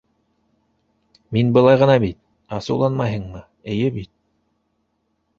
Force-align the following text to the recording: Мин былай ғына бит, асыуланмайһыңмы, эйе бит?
Мин 1.35 1.51
былай 1.57 1.77
ғына 1.81 1.97
бит, 2.03 2.17
асыуланмайһыңмы, 2.57 3.43
эйе 3.75 3.91
бит? 3.99 4.11